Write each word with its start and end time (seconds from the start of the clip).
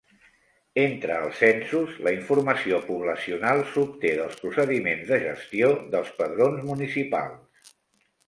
Entre 0.83 1.17
els 1.25 1.35
censos 1.41 1.97
la 2.07 2.13
informació 2.15 2.79
poblacional 2.87 3.61
s'obté 3.75 4.13
dels 4.21 4.41
procediments 4.45 5.05
de 5.11 5.21
gestió 5.25 5.71
dels 5.97 6.09
padrons 6.23 6.65
municipals. 6.73 7.71